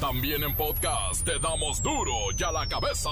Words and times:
También 0.00 0.44
en 0.44 0.54
podcast 0.54 1.24
te 1.24 1.38
damos 1.40 1.82
duro 1.82 2.12
y 2.36 2.42
a 2.44 2.52
la 2.52 2.68
cabeza. 2.68 3.10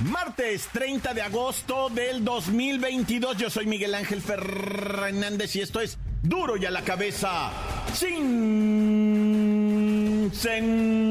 Martes 0.00 0.68
30 0.72 1.12
de 1.12 1.22
agosto 1.22 1.90
del 1.90 2.24
2022. 2.24 3.36
Yo 3.36 3.50
soy 3.50 3.66
Miguel 3.66 3.94
Ángel 3.94 4.22
Fernández 4.22 5.54
y 5.56 5.60
esto 5.60 5.80
es 5.80 5.98
Duro 6.22 6.56
y 6.56 6.64
a 6.64 6.70
la 6.70 6.82
cabeza. 6.82 7.50
Sin 7.92 9.50
censura. 10.32 11.04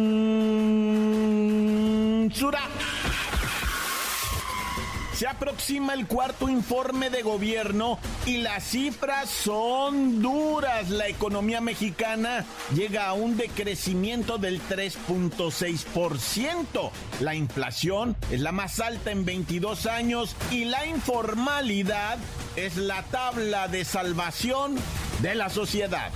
Se 5.23 5.29
aproxima 5.29 5.93
el 5.93 6.05
cuarto 6.05 6.49
informe 6.49 7.09
de 7.09 7.21
gobierno 7.21 7.97
y 8.25 8.39
las 8.39 8.61
cifras 8.61 9.29
son 9.29 10.21
duras. 10.21 10.89
La 10.89 11.07
economía 11.07 11.61
mexicana 11.61 12.43
llega 12.75 13.07
a 13.07 13.13
un 13.13 13.37
decrecimiento 13.37 14.37
del 14.37 14.61
3.6%. 14.61 16.91
La 17.21 17.35
inflación 17.35 18.17
es 18.31 18.41
la 18.41 18.51
más 18.51 18.81
alta 18.81 19.11
en 19.11 19.23
22 19.23 19.85
años 19.85 20.35
y 20.51 20.65
la 20.65 20.85
informalidad 20.87 22.17
es 22.57 22.75
la 22.75 23.03
tabla 23.03 23.69
de 23.69 23.85
salvación 23.85 24.75
de 25.21 25.35
la 25.35 25.49
sociedad. 25.49 26.11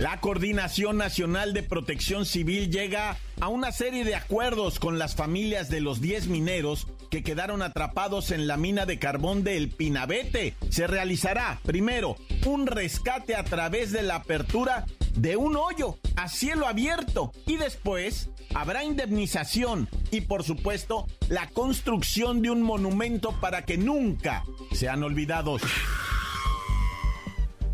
La 0.00 0.18
Coordinación 0.18 0.96
Nacional 0.96 1.52
de 1.52 1.62
Protección 1.62 2.26
Civil 2.26 2.72
llega 2.72 3.16
a 3.40 3.48
una 3.48 3.72
serie 3.72 4.04
de 4.04 4.14
acuerdos 4.14 4.78
con 4.78 4.98
las 4.98 5.14
familias 5.14 5.70
de 5.70 5.80
los 5.80 6.00
10 6.00 6.28
mineros 6.28 6.86
que 7.10 7.22
quedaron 7.22 7.62
atrapados 7.62 8.30
en 8.30 8.46
la 8.46 8.56
mina 8.56 8.86
de 8.86 8.98
carbón 8.98 9.42
del 9.42 9.70
Pinabete. 9.70 10.54
Se 10.68 10.86
realizará, 10.86 11.60
primero, 11.64 12.16
un 12.46 12.66
rescate 12.66 13.34
a 13.34 13.44
través 13.44 13.92
de 13.92 14.02
la 14.02 14.16
apertura 14.16 14.86
de 15.14 15.36
un 15.36 15.56
hoyo 15.56 15.98
a 16.16 16.28
cielo 16.28 16.66
abierto 16.66 17.32
y 17.46 17.56
después 17.56 18.30
habrá 18.54 18.84
indemnización 18.84 19.88
y 20.10 20.22
por 20.22 20.44
supuesto 20.44 21.06
la 21.28 21.48
construcción 21.48 22.42
de 22.42 22.50
un 22.50 22.62
monumento 22.62 23.32
para 23.40 23.64
que 23.64 23.76
nunca 23.76 24.44
sean 24.72 25.02
olvidados. 25.02 25.62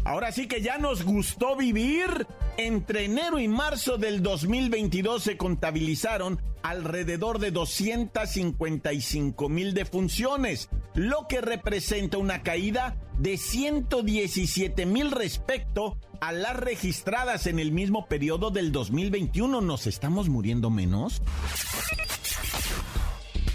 Ahora 0.06 0.30
sí 0.30 0.46
que 0.46 0.62
ya 0.62 0.78
nos 0.78 1.02
gustó 1.04 1.56
vivir. 1.56 2.28
Entre 2.56 3.06
enero 3.06 3.40
y 3.40 3.48
marzo 3.48 3.98
del 3.98 4.22
2022 4.22 5.20
se 5.20 5.36
contabilizaron 5.36 6.40
alrededor 6.62 7.40
de 7.40 7.50
255 7.50 9.48
mil 9.48 9.74
defunciones, 9.74 10.68
lo 10.94 11.26
que 11.28 11.40
representa 11.40 12.18
una 12.18 12.44
caída 12.44 12.96
de 13.18 13.36
117 13.36 14.86
mil 14.86 15.10
respecto 15.10 15.98
a 16.20 16.30
las 16.30 16.54
registradas 16.54 17.48
en 17.48 17.58
el 17.58 17.72
mismo 17.72 18.06
periodo 18.06 18.52
del 18.52 18.70
2021. 18.70 19.60
¿Nos 19.60 19.88
estamos 19.88 20.28
muriendo 20.28 20.70
menos? 20.70 21.20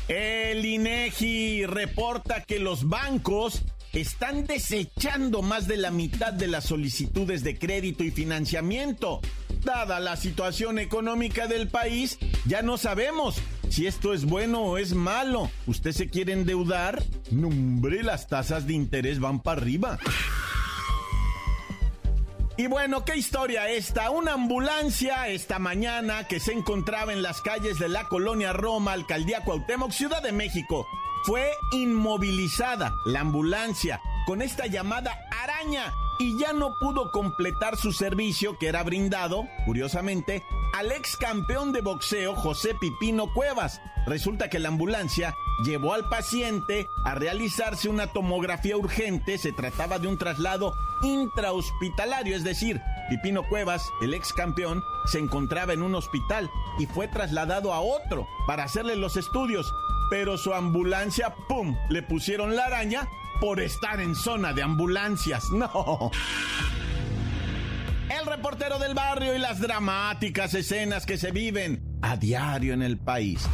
El 0.10 0.66
INEGI 0.66 1.66
reporta 1.66 2.44
que 2.44 2.60
los 2.60 2.90
bancos 2.90 3.64
están 4.00 4.46
desechando 4.46 5.42
más 5.42 5.68
de 5.68 5.78
la 5.78 5.92
mitad 5.92 6.32
de 6.32 6.48
las 6.48 6.66
solicitudes 6.66 7.44
de 7.44 7.58
crédito 7.58 8.04
y 8.04 8.12
financiamiento. 8.12 9.20
Dada 9.64 10.00
la 10.00 10.16
situación 10.16 10.80
económica 10.80 11.48
del 11.48 11.68
país, 11.68 12.18
ya 12.46 12.62
no 12.62 12.78
sabemos 12.78 13.36
si 13.70 13.88
esto 13.88 14.14
es 14.14 14.26
bueno 14.26 14.62
o 14.62 14.78
es 14.78 14.94
malo. 14.94 15.52
¿Usted 15.68 15.92
se 15.92 16.10
quiere 16.10 16.34
endeudar? 16.34 17.04
Nombre, 17.32 18.04
las 18.04 18.28
tasas 18.28 18.66
de 18.66 18.74
interés 18.74 19.20
van 19.20 19.42
para 19.42 19.62
arriba. 19.62 20.00
Y 22.58 22.68
bueno, 22.68 23.06
¿qué 23.06 23.16
historia 23.18 23.70
esta? 23.70 24.10
Una 24.12 24.34
ambulancia 24.34 25.28
esta 25.28 25.58
mañana 25.58 26.28
que 26.28 26.40
se 26.40 26.54
encontraba 26.54 27.12
en 27.12 27.22
las 27.22 27.42
calles 27.42 27.80
de 27.80 27.90
la 27.90 28.08
colonia 28.08 28.54
Roma, 28.54 28.94
alcaldía 28.94 29.44
Cuauhtémoc, 29.44 29.92
Ciudad 29.92 30.22
de 30.22 30.32
México 30.32 30.86
fue 31.24 31.52
inmovilizada 31.72 32.96
la 33.06 33.22
ambulancia 33.22 34.02
con 34.26 34.42
esta 34.42 34.68
llamada 34.68 35.20
araña 35.44 35.94
y 36.20 36.38
ya 36.38 36.54
no 36.54 36.76
pudo 36.76 37.12
completar 37.12 37.78
su 37.78 37.92
servicio 37.94 38.58
que 38.60 38.68
era 38.68 38.84
brindado, 38.84 39.48
curiosamente, 39.66 40.44
al 40.74 40.92
ex 40.92 41.18
campeón 41.18 41.74
de 41.74 41.82
boxeo 41.82 42.36
José 42.36 42.76
Pipino 42.76 43.34
Cuevas. 43.34 43.82
Resulta 44.06 44.50
que 44.50 44.60
la 44.60 44.70
ambulancia 44.70 45.36
llevó 45.64 45.94
al 45.94 46.08
paciente 46.10 46.90
a 47.04 47.16
realizarse 47.16 47.90
una 47.90 48.08
tomografía 48.08 48.78
urgente, 48.78 49.38
se 49.38 49.52
trataba 49.52 50.00
de 50.00 50.08
un 50.08 50.18
traslado 50.18 50.76
intrahospitalario, 51.02 52.36
es 52.36 52.44
decir, 52.44 52.80
Pipino 53.10 53.44
Cuevas, 53.44 53.90
el 54.02 54.14
ex 54.14 54.32
campeón, 54.32 54.84
se 55.06 55.20
encontraba 55.20 55.74
en 55.74 55.82
un 55.82 55.96
hospital 55.96 56.50
y 56.78 56.86
fue 56.86 57.08
trasladado 57.08 57.74
a 57.74 57.82
otro 57.82 58.28
para 58.48 58.64
hacerle 58.64 58.96
los 58.96 59.18
estudios 59.18 59.74
pero 60.12 60.38
su 60.38 60.54
ambulancia, 60.54 61.34
¡pum!, 61.48 61.78
le 61.88 62.04
pusieron 62.04 62.54
la 62.54 62.66
araña 62.66 63.08
por 63.40 63.62
estar 63.62 64.02
en 64.02 64.14
zona 64.14 64.52
de 64.52 64.62
ambulancias. 64.62 65.46
No. 65.54 66.12
El 68.10 68.26
reportero 68.26 68.78
del 68.78 68.94
barrio 68.94 69.34
y 69.34 69.40
las 69.40 69.62
dramáticas 69.62 70.54
escenas 70.54 71.06
que 71.06 71.18
se 71.18 71.32
viven 71.32 71.98
a 72.02 72.18
diario 72.18 72.74
en 72.74 72.82
el 72.82 72.98
país. 72.98 73.48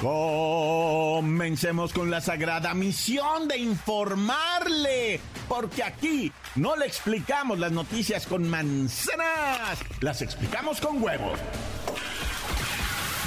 Comencemos 0.00 1.92
con 1.92 2.10
la 2.10 2.20
sagrada 2.20 2.74
misión 2.74 3.48
de 3.48 3.58
informarle, 3.58 5.20
porque 5.48 5.82
aquí 5.82 6.30
no 6.54 6.76
le 6.76 6.86
explicamos 6.86 7.58
las 7.58 7.72
noticias 7.72 8.24
con 8.26 8.48
manzanas, 8.48 9.80
las 10.00 10.22
explicamos 10.22 10.80
con 10.80 11.02
huevos. 11.02 11.40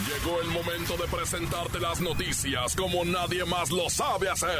Llegó 0.08 0.40
el 0.42 0.48
momento 0.48 0.96
de 0.96 1.08
presentarte 1.08 1.78
las 1.80 2.00
noticias 2.02 2.76
como 2.76 3.04
nadie 3.04 3.44
más 3.46 3.72
lo 3.72 3.90
sabe 3.90 4.30
hacer. 4.30 4.60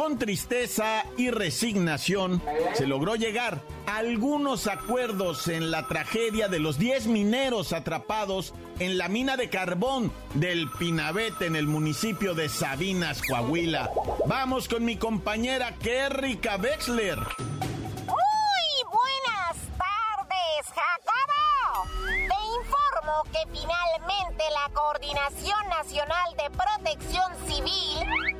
Con 0.00 0.18
tristeza 0.18 1.04
y 1.18 1.28
resignación 1.30 2.42
se 2.72 2.86
logró 2.86 3.16
llegar 3.16 3.60
a 3.86 3.98
algunos 3.98 4.66
acuerdos 4.66 5.46
en 5.46 5.70
la 5.70 5.88
tragedia 5.88 6.48
de 6.48 6.58
los 6.58 6.78
10 6.78 7.08
mineros 7.08 7.74
atrapados 7.74 8.54
en 8.78 8.96
la 8.96 9.08
mina 9.08 9.36
de 9.36 9.50
carbón 9.50 10.10
del 10.32 10.70
Pinabete 10.70 11.44
en 11.44 11.54
el 11.54 11.66
municipio 11.66 12.32
de 12.32 12.48
Sabinas, 12.48 13.20
Coahuila. 13.20 13.90
Vamos 14.24 14.70
con 14.70 14.86
mi 14.86 14.96
compañera 14.96 15.74
Kerrika 15.76 16.56
Wexler. 16.56 17.18
Muy 17.18 18.70
buenas 18.88 19.58
tardes, 19.76 20.64
Jacobo. 20.64 21.90
Te 22.06 22.38
informo 22.56 23.22
que 23.24 23.46
finalmente 23.52 24.44
la 24.50 24.72
Coordinación 24.72 25.68
Nacional 25.68 26.34
de 26.38 26.48
Protección 26.56 27.32
Civil 27.46 27.98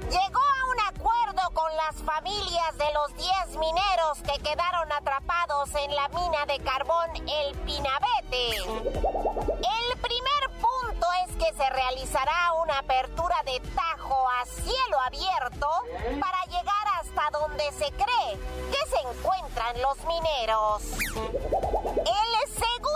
llegó 0.09 0.41
a 0.41 0.60
las 1.77 1.97
familias 2.03 2.79
de 2.79 2.93
los 2.93 3.15
10 3.17 3.59
mineros 3.59 4.19
que 4.25 4.43
quedaron 4.43 4.91
atrapados 4.93 5.75
en 5.75 5.95
la 5.95 6.09
mina 6.09 6.47
de 6.47 6.59
carbón 6.61 7.11
El 7.17 7.57
Pinabete. 7.59 8.57
El 8.57 9.99
primer 10.01 10.61
punto 10.61 11.07
es 11.27 11.37
que 11.37 11.53
se 11.55 11.71
realizará 11.71 12.53
una 12.63 12.79
apertura 12.79 13.37
de 13.45 13.61
tajo 13.75 14.29
a 14.29 14.45
cielo 14.47 15.01
abierto 15.07 15.69
para 16.21 16.45
llegar 16.47 16.87
hasta 17.01 17.39
donde 17.39 17.65
se 17.73 17.91
cree 17.93 18.39
que 18.71 18.91
se 18.91 19.01
encuentran 19.09 19.81
los 19.83 19.99
mineros. 20.05 20.83
El 21.97 22.53
segundo 22.53 22.90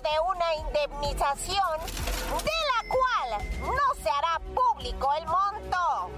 de 0.00 0.20
una 0.28 0.54
indemnización 0.54 1.80
de 2.42 2.58
la 2.72 2.88
cual 2.88 3.44
no 3.60 4.02
se 4.02 4.10
hará 4.10 4.40
público 4.54 5.08
el 5.18 5.26
monto. 5.26 6.10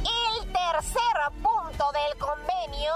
El 0.00 0.52
tercer 0.52 1.32
punto 1.42 1.92
del 1.92 2.18
convenio 2.18 2.94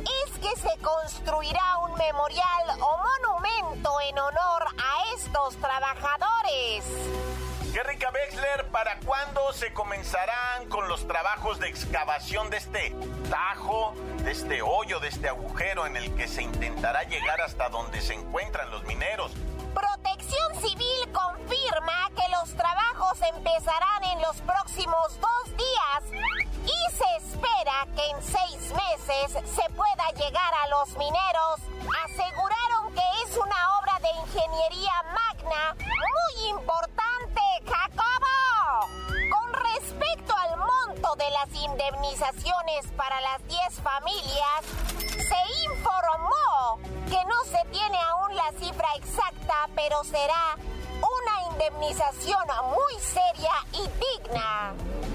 es 0.00 0.38
que 0.38 0.56
se 0.56 0.78
construirá 0.78 1.78
un 1.84 1.94
memorial 1.94 2.80
o 2.80 2.98
monumento 2.98 4.00
en 4.00 4.18
honor 4.18 4.66
a 4.78 5.14
estos 5.14 5.56
trabajadores. 5.56 7.21
Rica 7.80 8.10
Wexler, 8.12 8.66
¿para 8.66 8.98
cuándo 9.00 9.50
se 9.54 9.72
comenzarán 9.72 10.68
con 10.68 10.88
los 10.88 11.06
trabajos 11.08 11.58
de 11.58 11.68
excavación 11.68 12.50
de 12.50 12.58
este 12.58 12.94
tajo, 13.30 13.94
de 14.18 14.30
este 14.30 14.60
hoyo, 14.60 15.00
de 15.00 15.08
este 15.08 15.28
agujero 15.28 15.86
en 15.86 15.96
el 15.96 16.14
que 16.14 16.28
se 16.28 16.42
intentará 16.42 17.04
llegar 17.04 17.40
hasta 17.40 17.70
donde 17.70 18.02
se 18.02 18.12
encuentran 18.12 18.70
los 18.70 18.84
mineros? 18.84 19.32
Protección 19.74 20.54
Civil 20.60 21.12
confirma 21.12 22.10
que 22.14 22.30
los 22.30 22.54
trabajos 22.54 23.18
empezarán 23.34 24.04
en 24.04 24.20
los 24.20 24.36
próximos 24.42 25.18
dos 25.18 25.56
días 25.56 26.24
y 26.64 26.94
se 26.94 27.16
espera 27.26 27.86
que 27.96 28.10
en 28.10 28.22
seis 28.22 28.70
meses 28.70 29.32
se 29.32 29.70
pueda 29.70 30.08
llegar 30.18 30.54
a 30.62 30.68
los 30.68 30.90
mineros. 30.98 31.60
Aseguraron 32.04 32.92
que 32.94 33.02
es 33.24 33.36
una 33.38 33.78
obra 33.78 33.98
de 34.00 34.10
ingeniería 34.20 34.92
magna 35.04 35.74
muy 35.78 36.48
importante, 36.50 37.11
Jacobo. 37.72 38.86
Con 39.30 39.52
respecto 39.52 40.34
al 40.36 40.56
monto 40.58 41.14
de 41.16 41.30
las 41.30 41.54
indemnizaciones 41.54 42.86
para 42.96 43.20
las 43.20 43.46
10 43.48 43.80
familias, 43.82 44.62
se 44.98 45.70
informó 45.70 46.78
que 47.08 47.24
no 47.24 47.44
se 47.44 47.64
tiene 47.70 47.98
aún 47.98 48.36
la 48.36 48.52
cifra 48.58 48.88
exacta, 48.96 49.68
pero 49.74 50.04
será 50.04 50.56
una 51.00 51.52
indemnización 51.52 52.46
muy 52.64 53.00
seria 53.00 53.54
y 53.72 53.88
digna. 54.22 54.74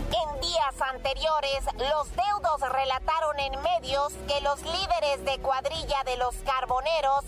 En 0.09 0.41
días 0.41 0.81
anteriores, 0.93 1.63
los 1.75 2.09
deudos 2.15 2.61
relataron 2.71 3.39
en 3.39 3.61
medios 3.61 4.13
que 4.27 4.41
los 4.41 4.61
líderes 4.63 5.23
de 5.25 5.37
cuadrilla 5.39 6.03
de 6.05 6.17
los 6.17 6.35
carboneros 6.37 7.25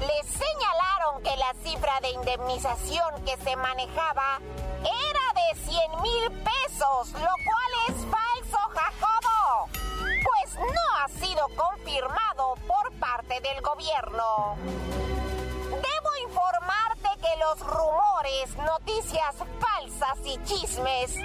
les 0.00 0.26
señalaron 0.26 1.22
que 1.22 1.36
la 1.36 1.54
cifra 1.62 2.00
de 2.00 2.10
indemnización 2.10 3.24
que 3.24 3.36
se 3.44 3.54
manejaba 3.56 4.40
era 4.84 5.26
de 5.34 5.60
100 5.60 6.02
mil 6.02 6.30
pesos, 6.42 7.12
lo 7.12 7.34
cual 7.44 7.72
es 7.88 7.94
falso, 8.06 8.58
Jacobo, 8.74 9.68
pues 9.98 10.54
no 10.56 10.96
ha 10.98 11.08
sido 11.08 11.46
confirmado 11.56 12.54
por 12.66 12.92
parte 12.98 13.40
del 13.40 13.60
gobierno. 13.62 14.56
Debo 15.70 16.28
informarte 16.28 17.08
que 17.20 17.36
los 17.38 17.60
rumores, 17.60 18.56
noticias 18.56 19.36
falsas 19.60 20.18
y 20.24 20.42
chismes 20.44 21.16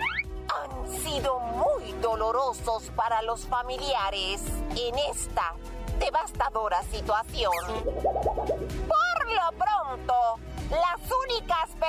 han 0.50 0.88
sido 1.02 1.40
muy 1.40 1.92
dolorosos 2.02 2.84
para 2.96 3.22
los 3.22 3.46
familiares 3.46 4.42
en 4.76 4.98
esta 5.12 5.54
devastadora 6.00 6.84
situación. 6.84 7.54
Por 7.84 9.32
lo 9.32 9.52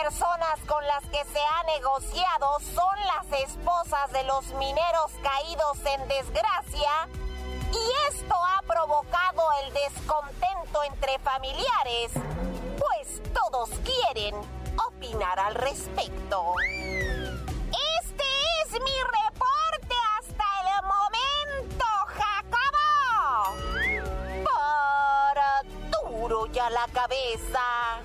personas 0.02 0.58
con 0.66 0.86
las 0.86 1.02
que 1.06 1.24
se 1.32 1.40
ha 1.40 1.62
negociado 1.64 2.58
son 2.60 2.96
las 3.06 3.26
esposas 3.42 4.12
de 4.12 4.22
los 4.24 4.44
mineros 4.54 5.10
caídos 5.22 5.78
en 5.84 6.06
desgracia 6.08 7.08
y 7.72 8.14
esto 8.14 8.34
ha 8.34 8.62
provocado 8.62 9.42
el 9.64 9.72
descontento 9.74 10.84
entre 10.84 11.18
familiares, 11.18 12.12
pues 12.78 13.20
todos 13.32 13.70
quieren 13.80 14.36
opinar 14.86 15.40
al 15.40 15.54
respecto. 15.56 16.54
Este 16.70 18.24
es 18.62 18.72
mi 18.72 18.98
reporte 19.02 19.96
hasta 20.20 20.44
el 20.60 20.68
momento, 20.86 21.86
Jacobo. 22.18 23.56
Para 24.44 25.62
duro 25.90 26.46
ya 26.46 26.70
la 26.70 26.86
cabeza. 26.92 27.98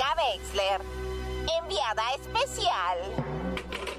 Qué 0.00 0.06
rica 0.06 0.14
Wexler. 0.16 0.80
Enviada 1.62 2.02
especial. 2.14 2.98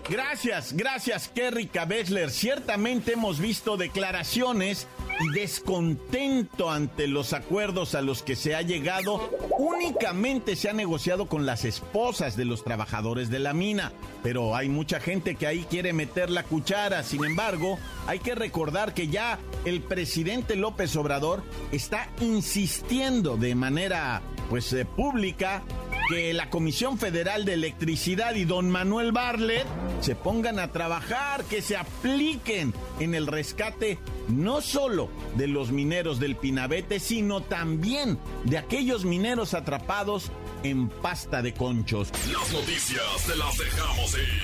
Gracias, 0.10 0.74
gracias, 0.74 1.30
Kerry 1.30 1.68
Kabesler. 1.68 2.32
Ciertamente 2.32 3.14
hemos 3.14 3.40
visto 3.40 3.78
declaraciones 3.78 4.88
y 5.20 5.30
descontento 5.40 6.72
ante 6.72 7.08
los 7.08 7.34
acuerdos 7.34 7.96
a 7.96 8.02
los 8.02 8.24
que 8.24 8.36
se 8.36 8.56
ha 8.56 8.62
llegado. 8.62 9.30
Únicamente 9.58 10.56
se 10.56 10.70
ha 10.70 10.74
negociado 10.74 11.28
con 11.28 11.46
las 11.46 11.66
esposas 11.66 12.36
de 12.36 12.46
los 12.46 12.64
trabajadores 12.64 13.30
de 13.30 13.40
la 13.40 13.54
mina, 13.54 13.94
pero 14.24 14.56
hay 14.56 14.70
mucha 14.70 15.00
gente 15.00 15.36
que 15.36 15.48
ahí 15.48 15.66
quiere 15.70 15.94
meter 15.94 16.30
la 16.30 16.44
cuchara. 16.44 17.04
Sin 17.04 17.24
embargo, 17.24 17.78
hay 18.08 18.20
que 18.20 18.36
recordar 18.36 18.94
que 18.94 19.08
ya 19.08 19.40
el 19.66 19.82
presidente 19.82 20.56
López 20.56 20.96
Obrador 20.96 21.44
está 21.72 22.10
insistiendo 22.20 23.38
de 23.38 23.56
manera 23.56 24.22
pues 24.50 24.74
eh, 24.74 24.84
pública 24.84 25.64
que 26.12 26.34
la 26.34 26.50
Comisión 26.50 26.98
Federal 26.98 27.46
de 27.46 27.54
Electricidad 27.54 28.36
y 28.36 28.44
don 28.44 28.70
Manuel 28.70 29.14
Barlet 29.14 29.66
se 30.02 30.14
pongan 30.14 30.60
a 30.60 30.70
trabajar, 30.74 31.46
que 31.46 31.62
se 31.62 31.78
apliquen 31.78 32.74
en 33.00 33.16
el 33.16 33.28
rescate 33.28 33.98
no 34.28 34.60
solo 34.60 35.10
de 35.38 35.48
los 35.48 35.72
mineros 35.72 36.20
del 36.20 36.36
Pinabete, 36.36 37.00
sino 37.00 37.40
también 37.40 38.20
de 38.44 38.58
aquellos 38.58 39.06
mineros 39.06 39.54
atrapados 39.54 40.32
en 40.64 40.90
pasta 40.90 41.42
de 41.42 41.54
conchos. 41.54 42.10
Las 42.30 42.52
noticias 42.52 43.26
te 43.26 43.36
las 43.38 43.58
dejamos 43.58 44.14
ir. 44.16 44.42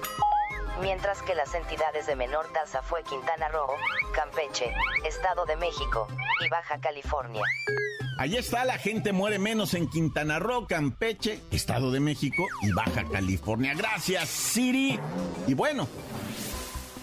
Mientras 0.82 1.22
que 1.24 1.34
las 1.34 1.54
entidades 1.56 2.06
de 2.06 2.16
menor 2.16 2.48
tasa 2.54 2.84
fue 2.84 3.04
Quintana 3.04 3.48
Roo, 3.48 3.75
Campeche, 4.13 4.72
Estado 5.04 5.46
de 5.46 5.56
México 5.56 6.08
y 6.42 6.50
Baja 6.50 6.80
California. 6.80 7.44
Allí 8.17 8.38
está, 8.38 8.63
la 8.63 8.77
gente 8.77 9.12
muere 9.12 9.39
menos 9.39 9.74
en 9.74 9.88
Quintana 9.88 10.39
Roo, 10.39 10.67
Campeche, 10.67 11.39
Estado 11.51 11.91
de 11.91 12.00
México 12.00 12.46
y 12.62 12.72
Baja 12.72 13.05
California. 13.05 13.74
Gracias, 13.74 14.29
Siri. 14.29 15.00
Y 15.48 15.53
bueno, 15.55 15.88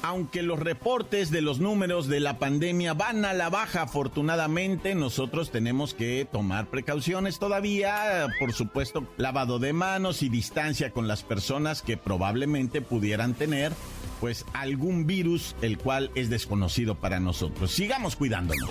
aunque 0.03 0.43
los 0.43 0.59
reportes 0.59 1.31
de 1.31 1.43
los 1.43 1.61
números 1.61 2.07
de 2.09 2.21
la 2.21 2.39
pandemia 2.39 2.95
van 2.95 3.25
a 3.25 3.35
la 3.35 3.51
baja, 3.51 3.83
afortunadamente, 3.83 4.95
nosotros 4.95 5.51
tenemos 5.51 5.95
que 5.95 6.27
tomar 6.31 6.69
precauciones 6.69 7.39
todavía. 7.39 8.29
Por 8.39 8.53
supuesto, 8.53 9.07
lavado 9.17 9.59
de 9.59 9.73
manos 9.73 10.23
y 10.23 10.29
distancia 10.29 10.91
con 10.91 11.09
las 11.09 11.23
personas 11.23 11.83
que 11.83 11.97
probablemente 11.97 12.81
pudieran 12.81 13.35
tener 13.35 13.73
pues 14.21 14.45
algún 14.53 15.07
virus 15.07 15.57
el 15.63 15.79
cual 15.79 16.11
es 16.15 16.29
desconocido 16.29 16.95
para 16.95 17.21
nosotros. 17.21 17.71
Sigamos 17.71 18.17
cuidándonos. 18.17 18.71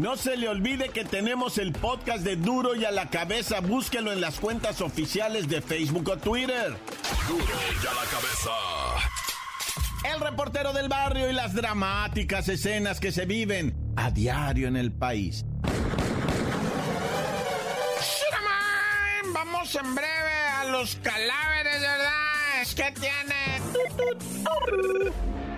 No 0.00 0.16
se 0.16 0.34
le 0.38 0.48
olvide 0.48 0.88
que 0.88 1.04
tenemos 1.04 1.58
el 1.58 1.72
podcast 1.72 2.24
de 2.24 2.36
Duro 2.36 2.74
y 2.74 2.86
a 2.86 2.90
la 2.90 3.10
cabeza. 3.10 3.60
Búsquelo 3.60 4.10
en 4.10 4.22
las 4.22 4.40
cuentas 4.40 4.80
oficiales 4.80 5.46
de 5.46 5.60
Facebook 5.60 6.08
o 6.08 6.16
Twitter. 6.16 6.74
Duro 7.28 7.44
y 7.44 7.86
a 7.86 7.92
la 7.92 8.10
cabeza. 8.10 8.50
El 10.10 10.20
reportero 10.22 10.72
del 10.72 10.88
barrio 10.88 11.28
y 11.28 11.34
las 11.34 11.52
dramáticas 11.52 12.48
escenas 12.48 12.98
que 12.98 13.12
se 13.12 13.26
viven 13.26 13.74
a 13.94 14.10
diario 14.10 14.68
en 14.68 14.78
el 14.78 14.90
país. 14.90 15.44
Vamos 19.34 19.74
en 19.74 19.94
breve 19.94 20.48
a 20.60 20.64
los 20.64 20.96
cadáveres, 20.96 21.78
¿verdad? 21.78 22.62
Es 22.62 22.74
que 22.74 22.90
tiene... 22.92 23.60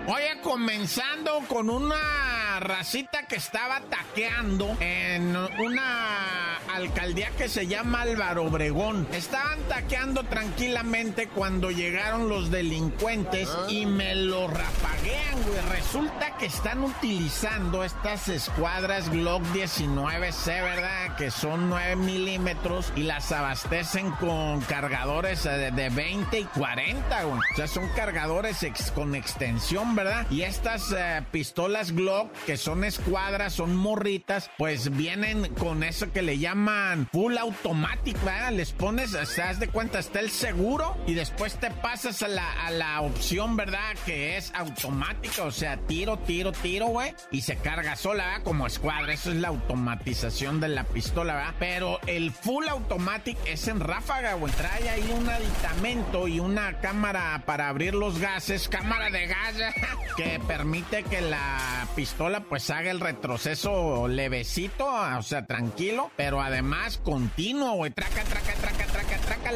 Oye, 0.05 0.41
comenzando 0.41 1.39
con 1.47 1.69
una 1.69 2.42
racita 2.59 3.23
que 3.27 3.35
estaba 3.35 3.81
taqueando 3.81 4.75
en 4.79 5.35
una 5.35 6.57
alcaldía 6.73 7.29
que 7.37 7.49
se 7.49 7.67
llama 7.67 8.01
Álvaro 8.01 8.45
Obregón. 8.45 9.07
Estaban 9.11 9.59
taqueando 9.69 10.23
tranquilamente 10.23 11.27
cuando 11.27 11.71
llegaron 11.71 12.29
los 12.29 12.51
delincuentes 12.51 13.49
y 13.69 13.85
me 13.85 14.15
lo 14.15 14.47
rapaguean, 14.47 15.43
güey. 15.45 15.61
Resulta 15.69 16.35
que 16.37 16.47
están 16.47 16.83
utilizando 16.83 17.83
estas 17.83 18.27
escuadras 18.27 19.09
Glock 19.09 19.43
19C, 19.53 20.45
¿verdad? 20.45 21.15
Que 21.15 21.31
son 21.31 21.69
9 21.69 21.95
milímetros 21.95 22.91
y 22.95 23.03
las 23.03 23.31
abastecen 23.31 24.11
con 24.11 24.61
cargadores 24.61 25.43
de, 25.43 25.89
20 25.89 26.39
y 26.39 26.43
40, 26.45 27.23
güey. 27.23 27.37
O 27.37 27.55
sea, 27.55 27.67
son 27.67 27.87
cargadores 27.89 28.65
con 28.95 29.15
extensión, 29.15 29.95
¿verdad? 29.95 30.25
Y 30.29 30.43
estas 30.43 30.91
eh, 30.91 31.21
pistolas 31.31 31.91
Glock, 31.91 32.31
que 32.45 32.57
son 32.57 32.83
escuadras, 32.83 33.53
son 33.53 33.75
morritas, 33.75 34.49
pues 34.57 34.95
vienen 34.95 35.53
con 35.55 35.83
eso 35.83 36.11
que 36.11 36.21
le 36.21 36.37
llaman 36.37 37.07
full 37.11 37.37
automatic, 37.37 38.21
¿verdad? 38.23 38.51
Les 38.51 38.71
pones, 38.71 39.11
se 39.11 39.41
das 39.41 39.59
de 39.59 39.67
cuenta, 39.67 39.99
está 39.99 40.19
el 40.19 40.29
seguro 40.29 40.97
y 41.07 41.13
después 41.13 41.55
te 41.55 41.71
pasas 41.71 42.21
a 42.21 42.27
la, 42.27 42.65
a 42.65 42.71
la 42.71 43.01
opción, 43.01 43.55
¿verdad? 43.55 43.95
Que 44.05 44.37
es 44.37 44.51
automática, 44.55 45.43
o 45.43 45.51
sea, 45.51 45.77
tiro, 45.77 46.17
tiro, 46.19 46.51
tiro, 46.51 46.87
güey, 46.87 47.13
y 47.31 47.41
se 47.41 47.57
carga 47.57 47.95
sola, 47.95 48.25
¿verdad? 48.25 48.43
Como 48.43 48.67
escuadra. 48.67 49.13
Eso 49.13 49.31
es 49.31 49.37
la 49.37 49.49
automatización 49.49 50.59
de 50.59 50.69
la 50.69 50.83
pistola, 50.83 51.35
¿verdad? 51.35 51.55
Pero 51.59 51.99
el 52.07 52.31
full 52.31 52.67
automatic 52.67 53.37
es 53.45 53.67
en 53.67 53.79
ráfaga, 53.79 54.33
güey. 54.35 54.53
Trae 54.53 54.89
ahí 54.89 55.13
un 55.17 55.29
aditamento 55.29 56.27
y 56.27 56.39
una 56.39 56.79
cámara 56.79 57.43
para 57.45 57.69
abrir 57.69 57.93
los 57.93 58.19
gases, 58.19 58.67
cámara 58.67 59.09
de 59.09 59.27
gas, 59.27 59.55
que 60.17 60.39
permite 60.47 61.03
que 61.03 61.21
la 61.21 61.87
pistola 61.95 62.32
pues 62.41 62.69
haga 62.69 62.91
el 62.91 62.99
retroceso 62.99 64.07
levecito, 64.07 64.85
o 64.85 65.21
sea, 65.21 65.45
tranquilo, 65.45 66.11
pero 66.15 66.41
además 66.41 66.97
continuo, 66.97 67.89
traca, 67.91 68.23
traca, 68.23 68.53
traca 68.53 68.92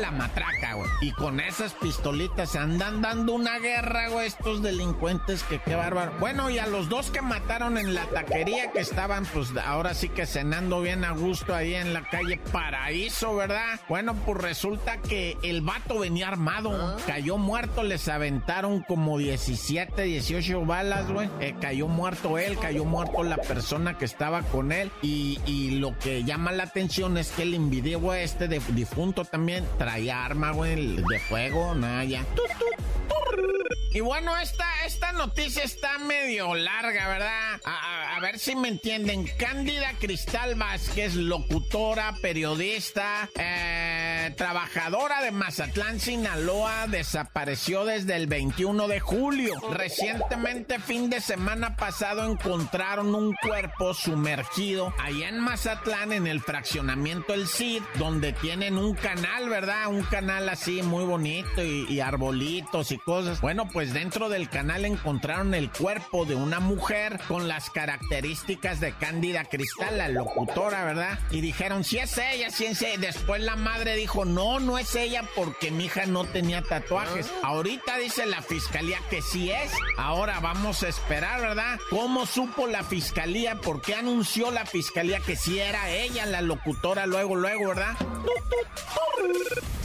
la 0.02 0.12
matraca, 0.12 0.74
güey. 0.74 0.90
Y 1.02 1.12
con 1.12 1.40
esas 1.40 1.74
pistolitas 1.74 2.52
se 2.52 2.60
andan 2.60 3.02
dando 3.02 3.34
una 3.34 3.60
guerra, 3.60 4.10
güey, 4.10 4.28
estos 4.28 4.62
delincuentes 4.62 5.44
que 5.44 5.60
qué 5.60 5.76
bárbaro. 5.76 6.14
Bueno, 6.20 6.50
y 6.50 6.60
a 6.60 6.68
los 6.68 6.90
dos 6.90 7.10
que 7.12 7.22
mataron 7.22 7.78
en 7.78 7.94
la 7.94 8.06
taquería 8.06 8.72
que 8.72 8.80
estaban 8.80 9.26
pues 9.26 9.50
ahora 9.64 9.94
sí 9.94 10.10
que 10.10 10.26
cenando 10.26 10.82
bien 10.82 11.04
a 11.04 11.12
gusto 11.12 11.54
ahí 11.54 11.76
en 11.76 11.94
la 11.94 12.02
calle 12.04 12.40
Paraíso, 12.52 13.36
¿verdad? 13.36 13.80
Bueno, 13.90 14.16
pues 14.26 14.38
resulta 14.42 14.98
que 14.98 15.38
el 15.44 15.62
vato 15.62 16.00
venía 16.00 16.28
armado, 16.28 16.98
cayó 17.06 17.38
muerto, 17.38 17.84
les 17.84 18.08
aventaron 18.08 18.82
como 18.82 19.18
17, 19.18 20.04
18 20.04 20.66
balas, 20.66 21.12
güey. 21.12 21.30
Eh, 21.40 21.56
cayó 21.60 21.88
muerto 21.88 22.38
él, 22.38 22.58
cayó 22.60 22.86
muerto 22.86 23.24
la 23.24 23.38
persona 23.38 23.98
que 23.98 24.06
estaba 24.06 24.42
con 24.44 24.72
él. 24.72 24.92
Y, 25.02 25.38
lo 25.78 25.98
que 26.00 26.24
llama 26.24 26.52
la 26.52 26.64
atención 26.64 27.18
es 27.18 27.30
que 27.32 27.44
el 27.44 27.54
individuo 27.54 28.14
este 28.14 28.48
de 28.48 28.62
difunto 28.70 29.26
también 29.26 29.66
traía 29.88 30.26
arma, 30.26 30.52
güey, 30.52 30.98
de 30.98 31.20
fuego, 31.30 31.74
nada, 31.74 32.04
ya. 32.04 32.26
Y 33.94 34.02
bueno, 34.02 34.38
esta, 34.38 34.66
esta 34.88 35.12
noticia 35.12 35.64
está 35.64 35.98
medio 35.98 36.56
larga, 36.56 37.10
¿verdad? 37.10 37.60
A, 37.66 38.20
ver 38.22 38.40
si 38.40 38.56
me 38.56 38.70
entienden. 38.70 39.30
Cándida 39.38 39.92
Cristal 40.00 40.56
Vázquez, 40.56 41.14
locutora, 41.14 42.16
periodista, 42.22 43.30
eh, 43.38 44.34
trabajadora 44.38 45.22
de 45.22 45.32
Mazatlán, 45.32 46.00
Sinaloa, 46.00 46.88
desapareció 46.88 47.86
desde 47.86 48.16
el 48.16 48.28
21 48.28 48.88
de 48.88 49.00
julio. 49.00 49.54
Recientemente, 49.72 50.80
fin 50.80 51.10
de 51.10 51.22
semana 51.22 51.76
pasado, 51.76 52.26
encontraron 52.26 53.14
un 53.14 53.36
cuerpo 53.36 53.94
sumergido 53.94 54.94
allá 55.00 55.30
en 55.30 55.40
Mazatlán, 55.40 56.14
en 56.14 56.28
el 56.28 56.42
fraccionamiento 56.42 57.34
El 57.34 57.48
Cid, 57.48 57.84
donde 57.96 58.34
tienen 58.34 58.78
un 58.78 58.96
canal, 58.96 59.50
¿verdad? 59.50 59.90
Un 59.90 60.04
canal 60.04 60.50
así 60.50 60.82
muy 60.82 61.04
bonito 61.04 61.64
y, 61.64 61.86
y 61.88 62.00
arbolitos 62.00 62.92
y 62.92 62.98
cosas. 62.98 63.42
Bueno, 63.42 63.68
pues 63.72 63.94
dentro 63.94 64.30
del 64.30 64.50
canal 64.50 64.77
encontraron 64.86 65.54
el 65.54 65.72
cuerpo 65.72 66.26
de 66.26 66.36
una 66.36 66.60
mujer 66.60 67.20
con 67.28 67.48
las 67.48 67.70
características 67.70 68.80
de 68.80 68.94
Cándida 68.94 69.46
Cristal, 69.46 69.98
la 69.98 70.10
locutora, 70.10 70.84
¿verdad? 70.86 71.20
Y 71.32 71.42
dijeron, 71.42 71.84
si 71.84 71.98
es 72.00 72.18
ella, 72.18 72.50
si 72.50 72.66
es 72.66 72.82
ella. 72.82 72.98
Después 72.98 73.42
la 73.42 73.56
madre 73.56 73.96
dijo, 73.96 74.26
no, 74.26 74.60
no 74.60 74.78
es 74.78 74.96
ella 74.96 75.24
porque 75.36 75.72
mi 75.72 75.86
hija 75.86 76.06
no 76.06 76.26
tenía 76.26 76.62
tatuajes. 76.62 77.32
Ahorita 77.44 77.98
dice 77.98 78.26
la 78.26 78.42
fiscalía 78.42 79.00
que 79.10 79.22
sí 79.22 79.52
es. 79.52 79.72
Ahora 79.98 80.40
vamos 80.40 80.84
a 80.84 80.90
esperar, 80.90 81.42
¿verdad? 81.42 81.80
¿Cómo 81.90 82.26
supo 82.26 82.68
la 82.68 82.84
fiscalía? 82.84 83.56
¿Por 83.56 83.82
qué 83.82 83.96
anunció 83.96 84.52
la 84.52 84.66
fiscalía 84.66 85.20
que 85.20 85.36
sí 85.36 85.60
era 85.60 85.90
ella 85.90 86.26
la 86.26 86.42
locutora 86.42 87.06
luego, 87.06 87.36
luego, 87.36 87.70
¿verdad? 87.70 87.96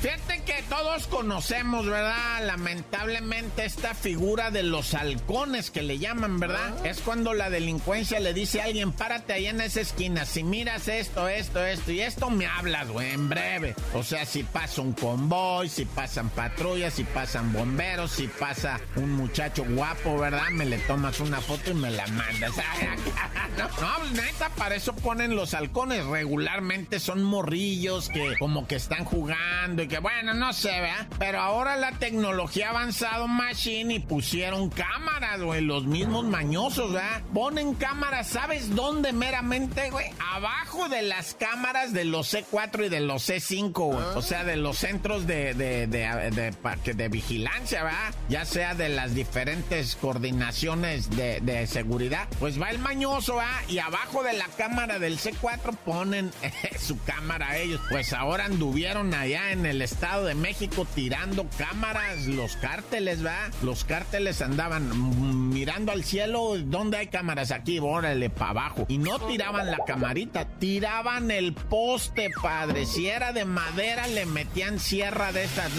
Fíjate 0.00 0.42
que 0.42 0.64
todos 0.68 1.06
conocemos, 1.06 1.86
¿verdad? 1.86 2.44
Lamentablemente 2.44 3.64
esta 3.64 3.94
figura 3.94 4.50
de 4.50 4.64
los 4.64 4.81
halcones 4.94 5.70
que 5.70 5.82
le 5.82 5.98
llaman, 5.98 6.38
¿verdad? 6.38 6.86
Es 6.86 7.00
cuando 7.00 7.34
la 7.34 7.50
delincuencia 7.50 8.20
le 8.20 8.34
dice 8.34 8.60
a 8.60 8.64
alguien, 8.64 8.92
párate 8.92 9.32
ahí 9.32 9.46
en 9.46 9.60
esa 9.60 9.80
esquina, 9.80 10.26
si 10.26 10.42
miras 10.42 10.88
esto, 10.88 11.28
esto, 11.28 11.64
esto 11.64 11.92
y 11.92 12.00
esto, 12.00 12.30
me 12.30 12.46
hablas, 12.46 12.88
güey, 12.88 13.10
en 13.10 13.28
breve. 13.28 13.74
O 13.94 14.02
sea, 14.02 14.26
si 14.26 14.42
pasa 14.42 14.82
un 14.82 14.92
convoy, 14.92 15.68
si 15.68 15.84
pasan 15.84 16.28
patrullas, 16.30 16.94
si 16.94 17.04
pasan 17.04 17.52
bomberos, 17.52 18.12
si 18.12 18.28
pasa 18.28 18.80
un 18.96 19.12
muchacho 19.12 19.64
guapo, 19.68 20.18
¿verdad? 20.18 20.50
Me 20.50 20.64
le 20.66 20.78
tomas 20.78 21.20
una 21.20 21.40
foto 21.40 21.70
y 21.70 21.74
me 21.74 21.90
la 21.90 22.06
mandas. 22.08 22.52
no, 23.58 23.68
no, 23.80 24.10
neta, 24.10 24.50
para 24.50 24.74
eso 24.74 24.94
ponen 24.94 25.36
los 25.36 25.54
halcones. 25.54 26.04
Regularmente 26.06 27.00
son 27.00 27.22
morrillos 27.22 28.08
que 28.08 28.36
como 28.38 28.66
que 28.66 28.76
están 28.76 29.04
jugando 29.04 29.82
y 29.82 29.88
que 29.88 29.98
bueno, 29.98 30.34
no 30.34 30.52
sé, 30.52 30.70
¿verdad? 30.70 31.06
Pero 31.18 31.40
ahora 31.40 31.76
la 31.76 31.92
tecnología 31.92 32.68
ha 32.68 32.70
avanzado 32.70 33.28
machine 33.28 33.94
y 33.94 33.98
pusieron 33.98 34.70
cámaras, 34.74 35.40
güey, 35.40 35.60
los 35.60 35.84
mismos 35.84 36.24
mañosos, 36.24 36.92
¿verdad? 36.92 37.22
Ponen 37.32 37.74
cámaras, 37.74 38.28
¿sabes 38.28 38.74
dónde 38.74 39.12
meramente, 39.12 39.90
güey? 39.90 40.06
Abajo 40.32 40.88
de 40.88 41.02
las 41.02 41.34
cámaras 41.34 41.92
de 41.92 42.04
los 42.04 42.32
C4 42.32 42.86
y 42.86 42.88
de 42.88 43.00
los 43.00 43.28
C5, 43.28 43.72
güey. 43.72 44.04
O 44.14 44.22
sea, 44.22 44.44
de 44.44 44.56
los 44.56 44.78
centros 44.78 45.26
de, 45.26 45.54
de, 45.54 45.86
de, 45.86 46.94
de, 46.94 47.08
vigilancia, 47.08 47.84
¿verdad? 47.84 48.14
Ya 48.28 48.44
sea 48.44 48.74
de 48.74 48.88
las 48.88 49.14
diferentes 49.14 49.96
coordinaciones 49.96 51.10
de, 51.10 51.66
seguridad. 51.66 52.28
Pues 52.40 52.60
va 52.60 52.70
el 52.70 52.78
mañoso, 52.78 53.36
¿verdad? 53.36 53.60
Y 53.68 53.78
abajo 53.78 54.22
de 54.22 54.32
la 54.32 54.46
cámara 54.46 54.98
del 54.98 55.18
C4 55.18 55.76
ponen 55.84 56.30
su 56.78 57.00
cámara 57.04 57.56
ellos. 57.58 57.80
Pues 57.90 58.12
ahora 58.12 58.46
anduvieron 58.46 59.14
allá 59.14 59.52
en 59.52 59.66
el 59.66 59.82
Estado 59.82 60.24
de 60.24 60.34
México 60.34 60.86
tirando 60.94 61.46
cámaras, 61.58 62.26
los 62.26 62.56
cárteles, 62.56 63.24
¿va? 63.24 63.50
Los 63.62 63.84
cárteles 63.84 64.42
andaban 64.52 65.48
mirando 65.48 65.92
al 65.92 66.04
cielo, 66.04 66.56
¿dónde 66.58 66.98
hay 66.98 67.06
cámaras? 67.06 67.52
Aquí, 67.52 67.78
órale, 67.78 68.28
para 68.28 68.50
abajo. 68.50 68.84
Y 68.88 68.98
no 68.98 69.18
tiraban 69.18 69.70
la 69.70 69.78
camarita, 69.86 70.46
tiraban 70.62 71.32
el 71.32 71.54
poste, 71.54 72.30
padre. 72.40 72.86
Si 72.86 73.08
era 73.08 73.32
de 73.32 73.44
madera, 73.44 74.06
le 74.06 74.26
metían 74.26 74.78
sierra 74.78 75.32
de 75.32 75.42
estas. 75.42 75.72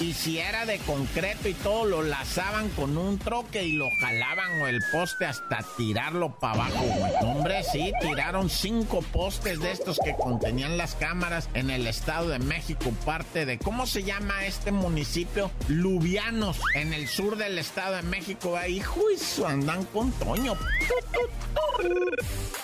Y 0.00 0.12
si 0.12 0.40
era 0.40 0.66
de 0.66 0.78
concreto 0.78 1.48
y 1.48 1.54
todo, 1.54 1.84
lo 1.84 2.02
lazaban 2.02 2.68
con 2.70 2.98
un 2.98 3.16
troque 3.16 3.62
y 3.62 3.74
lo 3.74 3.86
jalaban 4.00 4.60
o 4.60 4.66
el 4.66 4.80
poste 4.90 5.26
hasta 5.26 5.64
tirarlo 5.76 6.36
para 6.36 6.64
abajo. 6.64 6.84
Hombre, 7.20 7.62
sí, 7.62 7.92
tiraron 8.00 8.50
cinco 8.50 9.02
postes 9.12 9.60
de 9.60 9.70
estos 9.70 10.00
que 10.04 10.16
contenían 10.16 10.76
las 10.76 10.96
cámaras 10.96 11.48
en 11.54 11.70
el 11.70 11.86
Estado 11.86 12.30
de 12.30 12.40
México 12.40 12.92
parte 13.04 13.46
de, 13.46 13.56
¿cómo 13.58 13.86
se 13.86 14.02
llama 14.02 14.46
este 14.46 14.72
municipio? 14.72 15.52
Lubianos, 15.68 16.58
en 16.74 16.92
el 16.92 17.06
sur 17.06 17.36
del 17.36 17.56
Estado 17.56 17.94
de 17.94 18.02
México. 18.02 18.56
Ahí, 18.56 18.80
juicio, 18.80 19.46
andan 19.46 19.84
con 19.84 20.10
Toño. 20.10 20.54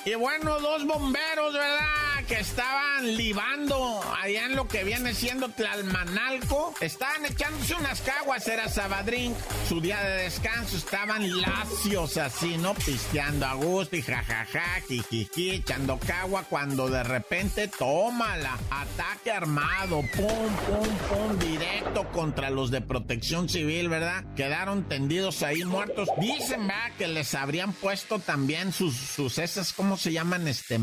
Y 0.05 0.15
bueno, 0.17 0.59
dos 0.59 0.85
bomberos, 0.85 1.12
¿verdad? 1.13 2.25
Que 2.27 2.41
estaban 2.41 3.17
libando 3.17 4.01
allá 4.23 4.47
en 4.47 4.57
lo 4.57 4.67
que 4.69 4.85
viene 4.85 5.15
siendo 5.15 5.49
Tlalmanalco. 5.51 6.75
Estaban 6.81 7.27
echándose 7.27 7.75
unas 7.75 8.01
caguas, 8.01 8.47
era 8.49 8.69
Sabadrín. 8.69 9.35
Su 9.69 9.81
día 9.81 10.01
de 10.03 10.23
descanso 10.25 10.77
estaban 10.77 11.41
lacios 11.41 12.17
así, 12.17 12.57
¿no? 12.57 12.75
Pisteando 12.75 13.47
a 13.47 13.55
gusto 13.55 13.97
y 13.97 14.03
jajaja, 14.03 14.81
jijiji, 14.89 15.51
echando 15.51 15.99
cagua 15.99 16.45
cuando 16.49 16.89
de 16.89 17.03
repente, 17.03 17.69
tómala, 17.69 18.59
ataque 18.71 19.31
armado, 19.33 20.03
pum, 20.17 20.27
pum, 20.27 20.89
pum, 21.09 21.39
directo 21.39 22.09
contra 22.13 22.51
los 22.51 22.71
de 22.71 22.81
protección 22.81 23.49
civil, 23.49 23.89
¿verdad? 23.89 24.25
Quedaron 24.37 24.89
tendidos 24.89 25.43
ahí 25.43 25.65
muertos. 25.65 26.09
Dicen, 26.19 26.67
¿verdad? 26.67 26.93
Que 26.97 27.09
les 27.09 27.35
habrían 27.35 27.73
puesto 27.73 28.19
también 28.19 28.73
sus, 28.73 28.95
sus 28.97 29.39
esas, 29.39 29.73
¿cómo 29.73 29.97
se 29.97 30.13
llaman? 30.13 30.49
Este, 30.49 30.79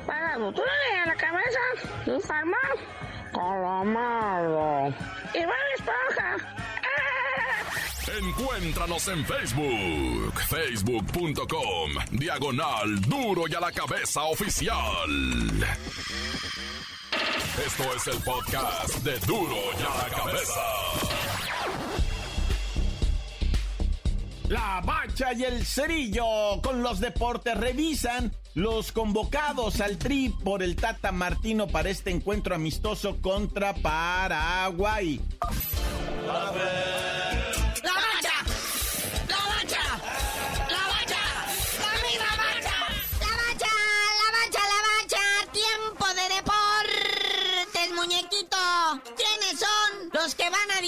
Para 0.06 0.36
tú 0.52 0.62
a 0.62 1.06
la 1.06 1.14
cabeza, 1.16 1.60
enfermo. 2.06 2.56
Calamardo. 3.32 4.94
Y 5.34 5.44
Bob 5.44 5.54
Esponja. 5.76 6.36
Encuéntranos 8.18 9.08
en 9.08 9.24
Facebook, 9.24 10.40
facebook.com, 10.48 11.90
diagonal 12.10 13.00
duro 13.02 13.44
y 13.48 13.54
a 13.54 13.60
la 13.60 13.72
cabeza 13.72 14.22
oficial. 14.24 15.08
Esto 17.66 17.84
es 17.96 18.06
el 18.06 18.22
podcast 18.22 18.96
de 19.04 19.18
duro 19.20 19.56
y 19.78 19.82
a 19.82 20.08
la 20.08 20.14
cabeza. 20.14 20.60
La 24.48 24.82
bacha 24.84 25.32
y 25.32 25.44
el 25.44 25.64
cerillo 25.64 26.60
con 26.62 26.82
los 26.82 27.00
deportes 27.00 27.56
revisan 27.56 28.32
los 28.54 28.92
convocados 28.92 29.80
al 29.80 29.96
tri 29.96 30.28
por 30.28 30.62
el 30.62 30.76
Tata 30.76 31.10
Martino 31.10 31.68
para 31.68 31.88
este 31.88 32.10
encuentro 32.10 32.54
amistoso 32.54 33.16
contra 33.22 33.74
Paraguay. 33.74 35.20
los 36.26 37.01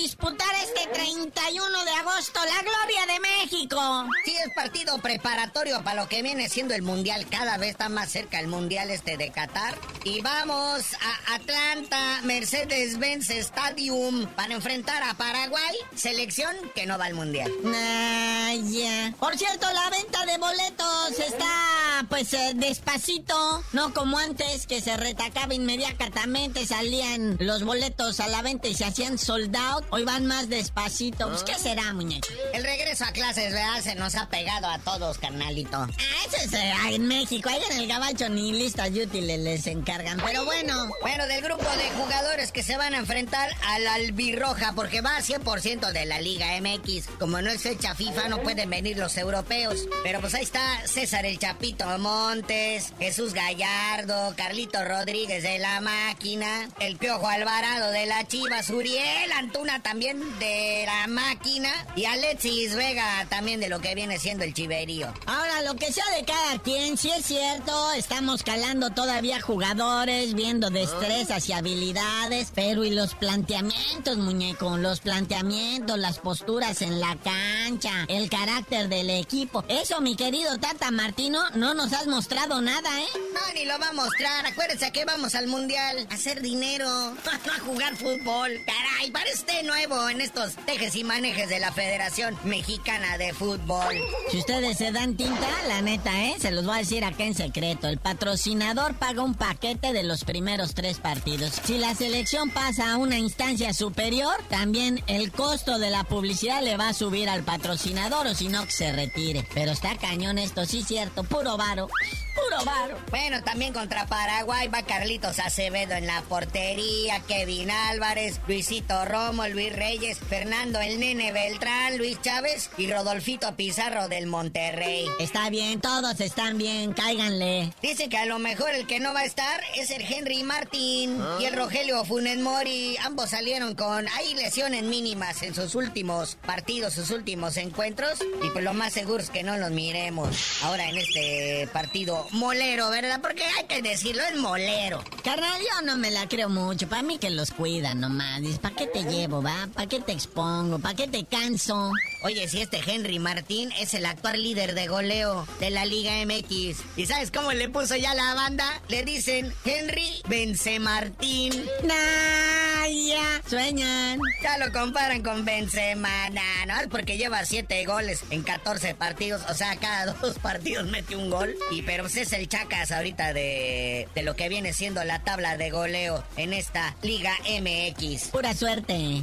disputar 0.04 0.54
este 0.62 0.86
31 0.92 1.84
de 1.84 1.90
agosto 1.92 2.38
la 2.44 2.60
gloria 2.60 3.14
de 3.14 3.20
México. 3.20 4.06
Sí, 4.26 4.34
es 4.36 4.52
partido 4.54 4.98
preparatorio 4.98 5.82
para 5.82 6.02
lo 6.02 6.08
que 6.10 6.20
viene 6.22 6.50
siendo 6.50 6.74
el 6.74 6.82
Mundial. 6.82 7.26
Cada 7.30 7.56
vez 7.56 7.70
está 7.70 7.88
más 7.88 8.10
cerca 8.12 8.38
el 8.38 8.48
Mundial 8.48 8.90
este 8.90 9.16
de 9.16 9.30
Qatar. 9.30 9.74
Y 10.04 10.20
vamos 10.20 10.82
a 11.00 11.36
Atlanta, 11.36 12.20
Mercedes-Benz 12.24 13.30
Stadium, 13.30 14.26
para 14.36 14.52
enfrentar 14.52 15.02
a 15.04 15.14
Paraguay, 15.14 15.74
selección 15.96 16.54
que 16.74 16.84
no 16.84 16.98
va 16.98 17.06
al 17.06 17.14
Mundial. 17.14 17.50
ya. 17.62 19.14
Por 19.18 19.38
cierto, 19.38 19.66
la 19.72 19.88
venta 19.88 20.26
de 20.26 20.36
boletos 20.36 21.18
está, 21.18 22.04
pues, 22.10 22.34
eh, 22.34 22.52
despacito. 22.56 23.64
No 23.72 23.94
como 23.94 24.18
antes, 24.18 24.66
que 24.66 24.82
se 24.82 24.98
retacaba 24.98 25.54
inmediatamente, 25.54 26.66
salían 26.66 27.38
los 27.40 27.64
boletos 27.64 28.20
a 28.20 28.28
la 28.28 28.42
venta 28.42 28.68
y 28.68 28.74
se 28.74 28.84
hacían 28.84 29.16
sold 29.16 29.56
out. 29.56 29.93
Hoy 29.94 30.02
van 30.02 30.26
más 30.26 30.48
despacito. 30.48 31.28
Pues, 31.28 31.44
¿qué 31.44 31.54
será, 31.54 31.92
muñeco? 31.92 32.26
El 32.52 32.64
regreso 32.64 33.04
a 33.04 33.12
clases, 33.12 33.52
¿verdad? 33.52 33.80
Se 33.80 33.94
nos 33.94 34.16
ha 34.16 34.28
pegado 34.28 34.66
a 34.66 34.80
todos, 34.80 35.18
carnalito. 35.18 35.76
Ah, 35.76 35.88
eso 36.26 36.37
es 36.44 36.52
eh, 36.52 36.72
en 36.90 37.07
México. 37.07 37.48
Ahí 37.48 37.61
en 37.70 37.78
el 37.78 37.87
gabacho 37.87 38.28
ni 38.28 38.50
listas 38.50 38.90
y 38.90 39.02
útiles 39.02 39.38
les 39.38 39.68
encargan. 39.68 40.20
Pero 40.26 40.44
bueno. 40.44 40.90
Bueno, 41.00 41.28
del 41.28 41.42
grupo 41.42 41.62
de 41.62 41.90
jugadores 41.90 42.50
que 42.50 42.64
se 42.64 42.76
van 42.76 42.94
a 42.94 42.98
enfrentar 42.98 43.48
a 43.68 43.78
la 43.78 43.94
albirroja, 43.94 44.72
porque 44.72 45.00
va 45.00 45.16
a 45.16 45.22
100% 45.22 45.92
de 45.92 46.07
la 46.07 46.20
Liga 46.20 46.46
MX. 46.61 47.07
Como 47.20 47.40
no 47.40 47.50
es 47.50 47.62
fecha 47.62 47.94
FIFA, 47.94 48.30
no 48.30 48.42
pueden 48.42 48.70
venir 48.70 48.98
los 48.98 49.16
europeos. 49.16 49.87
Pero 50.02 50.20
pues 50.20 50.35
ahí 50.35 50.42
está 50.42 50.85
César 50.88 51.24
el 51.24 51.38
Chapito 51.38 51.87
Montes, 52.00 52.92
Jesús 52.98 53.33
Gallardo, 53.33 54.35
Carlito 54.37 54.85
Rodríguez 54.85 55.44
de 55.44 55.61
la 55.61 55.80
Máquina, 55.80 56.68
el 56.80 56.96
Piojo 56.96 57.28
Alvarado 57.28 57.92
de 57.92 58.07
la 58.07 58.26
Chivas, 58.26 58.70
Uriel 58.70 59.30
Antuna 59.38 59.83
también 59.84 60.18
de 60.38 60.84
la 60.86 61.06
Máquina 61.06 61.70
y 61.94 62.06
Alexis 62.06 62.74
Vega 62.74 63.26
también 63.28 63.60
de 63.60 63.68
lo 63.68 63.80
que 63.80 63.94
viene 63.94 64.18
siendo 64.18 64.42
el 64.42 64.54
Chiverío. 64.54 65.12
Ahora, 65.26 65.60
lo 65.62 65.76
que 65.76 65.92
sea 65.92 66.04
de 66.16 66.24
cada 66.24 66.58
quien, 66.62 66.96
si 66.96 67.10
es 67.10 67.26
cierto, 67.26 67.92
estamos 67.92 68.42
calando 68.42 68.90
todavía 68.90 69.42
jugadores, 69.42 70.34
viendo 70.34 70.70
destrezas 70.70 71.48
y 71.50 71.52
habilidades, 71.52 72.50
pero 72.54 72.82
y 72.84 72.90
los 72.90 73.14
planteamientos, 73.14 74.16
muñeco, 74.16 74.78
los 74.78 75.00
planteamientos, 75.00 75.98
las 75.98 76.18
posturas 76.18 76.80
en 76.80 76.98
la 76.98 77.16
cancha, 77.64 78.05
el 78.09 78.29
carácter 78.29 78.88
del 78.88 79.09
equipo. 79.09 79.64
Eso, 79.68 80.00
mi 80.03 80.16
querido 80.16 80.59
Tata 80.59 80.90
Martino, 80.90 81.40
no 81.55 81.72
nos 81.72 81.94
has 81.94 82.07
mostrado 82.07 82.61
nada, 82.61 82.90
¿eh? 83.00 83.07
No, 83.33 83.55
ni 83.55 83.64
lo 83.64 83.79
va 83.79 83.88
a 83.88 83.92
mostrar. 83.94 84.44
Acuérdense 84.44 84.92
que 84.92 85.07
vamos 85.07 85.35
al 85.35 85.46
mundial 85.46 86.07
a 86.11 86.14
hacer 86.14 86.42
dinero, 86.42 86.87
no 86.87 87.53
a 87.53 87.59
jugar 87.61 87.96
fútbol. 87.96 88.50
Caray, 88.66 89.11
parece 89.11 89.62
nuevo 89.62 90.11
en 90.11 90.20
estos 90.20 90.57
tejes 90.66 90.94
y 90.94 91.05
manejes 91.05 91.48
de 91.48 91.59
la 91.59 91.72
Federación 91.72 92.37
Mexicana 92.44 93.16
de 93.16 93.33
Fútbol. 93.33 93.94
Si 94.31 94.38
ustedes 94.38 94.77
se 94.77 94.92
dan 94.92 95.16
tinta, 95.16 95.48
la 95.66 95.81
neta, 95.81 96.24
¿eh? 96.24 96.35
Se 96.38 96.50
los 96.50 96.66
voy 96.66 96.74
a 96.74 96.79
decir 96.79 97.03
acá 97.03 97.24
en 97.24 97.35
secreto. 97.35 97.88
El 97.88 97.98
patrocinador 97.98 98.94
paga 98.96 99.22
un 99.22 99.35
paquete 99.35 99.94
de 99.94 100.03
los 100.03 100.24
primeros 100.24 100.74
tres 100.74 100.98
partidos. 100.98 101.53
Si 101.64 101.79
la 101.79 101.94
selección 101.94 102.50
pasa 102.50 102.92
a 102.92 102.96
una 102.98 103.18
instancia 103.18 103.72
superior, 103.72 104.35
también 104.50 105.03
el 105.07 105.33
costo 105.33 105.79
de 105.79 105.90
la 105.90 106.05
publicidad 106.05 106.62
le 106.62 106.77
va 106.77 106.88
a 106.88 106.94
subir 106.94 107.31
al 107.31 107.42
patrocinador 107.42 107.53
o 107.62 108.34
si 108.34 108.48
no 108.48 108.64
que 108.64 108.72
se 108.72 108.92
retire. 108.92 109.46
Pero 109.54 109.72
está 109.72 109.96
cañón 109.96 110.38
esto, 110.38 110.64
sí 110.64 110.82
cierto, 110.82 111.24
puro 111.24 111.56
varo. 111.56 111.88
Puro 112.34 112.64
varo. 112.64 112.98
Bueno, 113.10 113.42
también 113.44 113.72
contra 113.72 114.06
Paraguay 114.06 114.66
va 114.66 114.82
Carlitos 114.82 115.38
Acevedo 115.38 115.94
en 115.94 116.06
la 116.06 116.22
portería, 116.22 117.20
Kevin 117.28 117.70
Álvarez, 117.70 118.40
Luisito 118.48 119.04
Romo, 119.04 119.46
Luis 119.46 119.74
Reyes, 119.74 120.18
Fernando 120.18 120.80
el 120.80 120.98
Nene 120.98 121.30
Beltrán, 121.30 121.96
Luis 121.96 122.20
Chávez 122.22 122.70
y 122.76 122.90
Rodolfito 122.90 123.54
Pizarro 123.54 124.08
del 124.08 124.26
Monterrey. 124.26 125.06
Está 125.20 125.48
bien, 125.48 125.80
todos 125.80 126.20
están 126.20 126.58
bien, 126.58 126.92
cáiganle. 126.92 127.72
Dice 127.82 128.08
que 128.08 128.16
a 128.16 128.26
lo 128.26 128.40
mejor 128.40 128.70
el 128.74 128.86
que 128.88 128.98
no 128.98 129.14
va 129.14 129.20
a 129.20 129.24
estar 129.24 129.60
es 129.76 129.90
el 129.90 130.02
Henry 130.02 130.42
Martín 130.42 131.22
y 131.38 131.44
el 131.44 131.54
Rogelio 131.54 132.04
Funes 132.04 132.38
Mori. 132.38 132.96
Ambos 133.04 133.30
salieron 133.30 133.76
con 133.76 134.08
hay 134.08 134.34
lesiones 134.34 134.82
mínimas 134.82 135.42
en 135.42 135.54
sus 135.54 135.76
últimos 135.76 136.36
partidos, 136.44 136.94
sus 136.94 137.10
últimos 137.10 137.43
encuentros. 137.57 138.18
Y 138.42 138.50
pues 138.50 138.64
lo 138.64 138.74
más 138.74 138.92
seguro 138.92 139.22
es 139.22 139.30
que 139.30 139.42
no 139.42 139.57
los 139.57 139.70
miremos 139.70 140.62
ahora 140.62 140.88
en 140.88 140.98
este 140.98 141.68
partido 141.72 142.26
molero, 142.33 142.90
¿verdad? 142.90 143.20
Porque 143.20 143.44
hay 143.44 143.64
que 143.66 143.83
decirlo, 143.83 144.22
es 144.22 144.37
molero. 144.37 145.02
Carnal, 145.22 145.61
yo 145.61 145.87
no 145.87 145.96
me 145.96 146.11
la 146.11 146.28
creo 146.28 146.48
mucho. 146.48 146.88
Para 146.88 147.02
mí 147.02 147.18
que 147.18 147.30
los 147.30 147.50
cuidan 147.50 148.00
nomás. 148.00 148.40
¿Para 148.61 148.74
qué 148.74 148.87
te 148.87 149.04
llevo, 149.04 149.42
va? 149.42 149.68
¿Para 149.72 149.88
qué 149.88 150.00
te 150.00 150.12
expongo? 150.12 150.78
¿Para 150.78 150.94
qué 150.94 151.07
te 151.07 151.24
canso? 151.24 151.90
Oye, 152.22 152.48
si 152.48 152.61
este 152.61 152.80
Henry 152.85 153.18
Martín 153.18 153.70
es 153.72 153.94
el 153.94 154.07
actual 154.07 154.42
líder 154.42 154.74
de 154.74 154.87
goleo 154.88 155.46
de 155.61 155.70
la 155.70 155.85
Liga 155.85 156.12
MX. 156.24 156.78
¿Y 156.96 157.07
sabes 157.07 157.30
cómo 157.30 157.52
le 157.52 157.68
puso 157.68 157.96
ya 157.96 158.14
la 158.14 158.35
banda? 158.35 158.66
Le 158.88 159.02
dicen 159.04 159.52
Henry 159.64 160.22
Vence 160.28 160.78
Martín. 160.78 161.52
Nah, 161.83 162.87
ya. 162.88 163.42
Sueñan. 163.48 164.20
Ya 164.42 164.59
lo 164.59 164.72
comparan 164.72 165.22
con 165.22 165.44
Benzema. 165.44 166.30
Nah, 166.30 166.66
no, 166.66 166.88
porque 166.90 167.16
lleva 167.16 167.33
7 167.44 167.84
goles 167.86 168.22
en 168.30 168.42
14 168.42 168.94
partidos. 168.94 169.42
O 169.48 169.54
sea, 169.54 169.76
cada 169.76 170.12
dos 170.22 170.38
partidos 170.38 170.86
mete 170.86 171.16
un 171.16 171.30
gol. 171.30 171.54
Y 171.70 171.82
pero 171.82 172.04
pues 172.04 172.16
es 172.16 172.32
el 172.32 172.48
chacas 172.48 172.92
ahorita 172.92 173.32
de, 173.32 174.08
de 174.14 174.22
lo 174.22 174.36
que 174.36 174.48
viene 174.48 174.72
siendo 174.72 175.02
la 175.04 175.22
tabla 175.22 175.56
de 175.56 175.70
goleo 175.70 176.24
en 176.36 176.52
esta 176.52 176.96
Liga 177.02 177.32
MX. 177.48 178.28
Pura 178.28 178.54
suerte. 178.54 179.22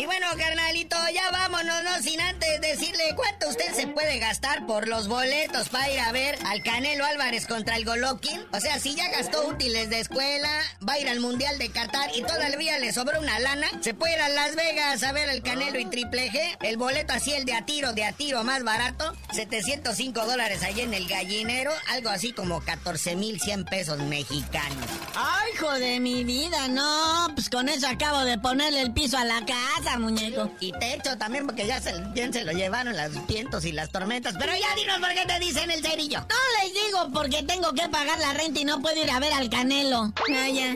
Y 0.00 0.06
bueno, 0.06 0.28
carnalito, 0.38 0.96
ya 1.12 1.30
vámonos, 1.30 1.84
no 1.84 2.02
sin 2.02 2.22
antes 2.22 2.58
decirle 2.62 3.14
cuánto 3.16 3.50
usted 3.50 3.74
se 3.74 3.86
puede 3.86 4.18
gastar 4.18 4.64
por 4.64 4.88
los 4.88 5.08
boletos 5.08 5.68
para 5.68 5.90
ir 5.90 6.00
a 6.00 6.10
ver 6.10 6.38
al 6.46 6.62
Canelo 6.62 7.04
Álvarez 7.04 7.46
contra 7.46 7.76
el 7.76 7.84
Golokin. 7.84 8.40
O 8.50 8.60
sea, 8.60 8.78
si 8.78 8.94
ya 8.94 9.10
gastó 9.10 9.46
útiles 9.46 9.90
de 9.90 10.00
escuela, 10.00 10.48
va 10.88 10.94
a 10.94 10.98
ir 11.00 11.06
al 11.10 11.20
Mundial 11.20 11.58
de 11.58 11.68
Qatar 11.68 12.16
y 12.16 12.22
todavía 12.22 12.78
le 12.78 12.94
sobró 12.94 13.20
una 13.20 13.38
lana, 13.40 13.68
se 13.82 13.92
puede 13.92 14.14
ir 14.14 14.22
a 14.22 14.30
Las 14.30 14.56
Vegas 14.56 15.02
a 15.02 15.12
ver 15.12 15.28
el 15.28 15.42
Canelo 15.42 15.78
y 15.78 15.84
Triple 15.84 16.30
G. 16.30 16.56
El 16.62 16.78
boleto 16.78 17.12
así, 17.12 17.34
el 17.34 17.44
de 17.44 17.52
a 17.52 17.66
tiro, 17.66 17.92
de 17.92 18.06
a 18.06 18.12
tiro 18.12 18.42
más 18.42 18.64
barato, 18.64 19.14
705 19.34 20.24
dólares 20.24 20.62
allí 20.62 20.80
en 20.80 20.94
el 20.94 21.08
gallinero, 21.08 21.72
algo 21.90 22.08
así 22.08 22.32
como 22.32 22.62
14 22.62 23.16
mil 23.16 23.38
100 23.38 23.66
pesos 23.66 23.98
mexicanos. 23.98 24.86
Ay, 25.14 25.50
hijo 25.52 25.74
de 25.74 26.00
mi 26.00 26.24
vida, 26.24 26.68
no, 26.68 27.28
pues 27.34 27.50
con 27.50 27.68
eso 27.68 27.86
acabo 27.86 28.24
de 28.24 28.38
ponerle 28.38 28.80
el 28.80 28.94
piso 28.94 29.18
a 29.18 29.24
la 29.26 29.44
casa 29.44 29.89
muñeco. 29.98 30.50
Y 30.60 30.72
techo 30.72 31.16
también, 31.18 31.46
porque 31.46 31.66
ya 31.66 31.80
se, 31.80 31.92
se 32.32 32.44
lo 32.44 32.52
llevaron 32.52 32.96
los 32.96 33.26
vientos 33.26 33.64
y 33.64 33.72
las 33.72 33.90
tormentas. 33.90 34.34
Pero 34.38 34.52
ya 34.52 34.74
dinos 34.76 34.98
por 34.98 35.10
qué 35.10 35.24
te 35.26 35.38
dicen 35.38 35.70
el 35.70 35.82
cerillo. 35.82 36.20
No 36.20 36.62
les 36.62 36.74
digo 36.74 37.10
porque 37.12 37.42
tengo 37.42 37.72
que 37.72 37.88
pagar 37.88 38.18
la 38.18 38.32
renta 38.32 38.60
y 38.60 38.64
no 38.64 38.80
puedo 38.80 39.02
ir 39.02 39.10
a 39.10 39.20
ver 39.20 39.32
al 39.32 39.50
canelo. 39.50 40.12
ya. 40.28 40.74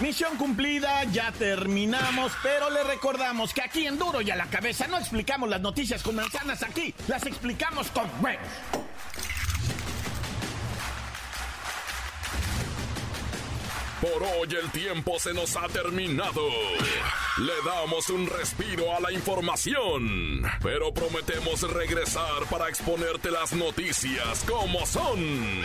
Misión 0.00 0.36
cumplida, 0.36 1.04
ya 1.04 1.32
terminamos, 1.32 2.30
pero 2.42 2.68
le 2.68 2.84
recordamos 2.84 3.54
que 3.54 3.62
aquí 3.62 3.86
en 3.86 3.98
Duro 3.98 4.20
y 4.20 4.30
a 4.30 4.36
la 4.36 4.44
cabeza 4.44 4.86
no 4.86 4.98
explicamos 4.98 5.48
las 5.48 5.62
noticias 5.62 6.02
con 6.02 6.16
manzanas, 6.16 6.62
aquí 6.62 6.94
las 7.08 7.24
explicamos 7.24 7.90
con 7.90 8.04
huevos. 8.20 8.46
Por 14.02 14.22
hoy 14.22 14.48
el 14.62 14.70
tiempo 14.70 15.18
se 15.18 15.32
nos 15.32 15.56
ha 15.56 15.66
terminado. 15.68 16.46
Le 17.38 17.54
damos 17.64 18.10
un 18.10 18.26
respiro 18.26 18.94
a 18.94 19.00
la 19.00 19.10
información, 19.10 20.42
pero 20.62 20.92
prometemos 20.92 21.62
regresar 21.72 22.44
para 22.50 22.68
exponerte 22.68 23.30
las 23.30 23.54
noticias 23.54 24.44
como 24.46 24.84
son. 24.84 25.64